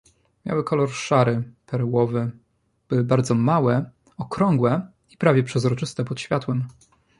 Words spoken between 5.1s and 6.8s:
i prawie przezroczyste pod światłem."